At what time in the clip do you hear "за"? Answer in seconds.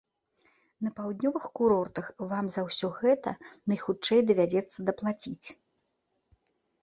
2.55-2.61